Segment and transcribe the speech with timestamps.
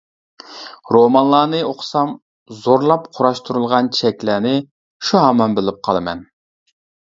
[0.95, 2.15] رومانلارنى ئوقۇسام
[2.63, 4.57] زورلاپ قۇراشتۇرۇلغان چەكلەرنى
[5.11, 6.27] شۇ ھامان بىلىپ قالىمەن.